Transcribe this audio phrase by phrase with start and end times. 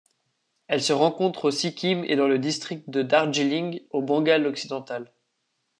[0.65, 5.11] Elle se rencontre au Sikkim et dans le district de Darjeeling au Bengale-Occidental.